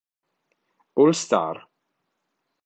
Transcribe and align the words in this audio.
All 0.95 1.13
Star 1.13 1.61